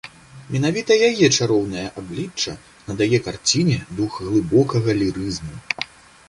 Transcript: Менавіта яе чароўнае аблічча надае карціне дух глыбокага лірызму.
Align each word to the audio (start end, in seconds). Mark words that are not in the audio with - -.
Менавіта 0.53 0.95
яе 1.09 1.27
чароўнае 1.37 1.83
аблічча 2.03 2.53
надае 2.87 3.19
карціне 3.27 3.77
дух 4.01 4.17
глыбокага 4.31 4.99
лірызму. 5.03 5.55